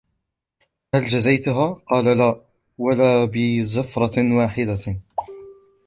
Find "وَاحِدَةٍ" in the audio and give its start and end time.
4.37-4.99